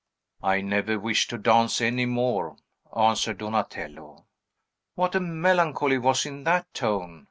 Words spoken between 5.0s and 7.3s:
a melancholy was in that tone!"